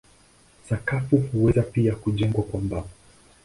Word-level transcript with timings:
Sakafu 0.69 1.17
huweza 1.17 1.61
pia 1.63 1.95
kujengwa 1.95 2.43
kwa 2.43 2.61
mbao. 2.61 2.87